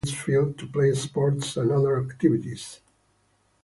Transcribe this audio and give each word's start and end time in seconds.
The 0.03 0.09
recreation 0.09 0.33
area 0.33 0.39
includes 0.39 0.59
fields 0.59 0.59
to 0.59 0.73
play 0.73 0.93
sports 0.93 1.57
and 1.57 1.71
other 1.71 2.03
activities. 2.03 2.79